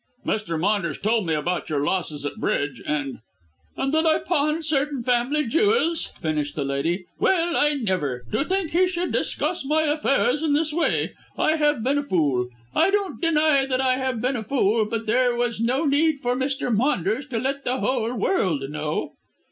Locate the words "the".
6.55-6.63, 17.63-17.77